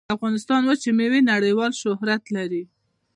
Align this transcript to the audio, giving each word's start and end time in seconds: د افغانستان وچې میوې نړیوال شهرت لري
د 0.07 0.13
افغانستان 0.17 0.61
وچې 0.65 0.91
میوې 0.99 1.21
نړیوال 1.33 1.71
شهرت 1.81 2.23
لري 2.35 2.63